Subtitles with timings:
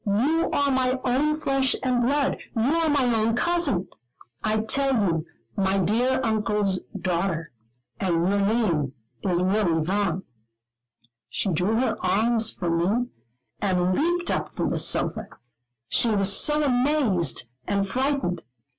[0.03, 2.41] You are my own flesh and blood.
[2.55, 3.87] You are my own cousin,
[4.43, 7.45] I tell you, my dear Uncle's daughter;
[7.99, 10.23] and your name is Lily Vaughan."
[11.29, 13.09] She drew her arms from me,
[13.61, 15.27] and leaped up from the sofa;
[15.87, 18.41] she was so amazed and frightened.